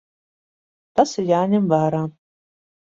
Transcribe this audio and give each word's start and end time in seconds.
Tas 1.01 1.15
ir 1.23 1.31
jāņem 1.35 1.69
vērā. 1.77 2.03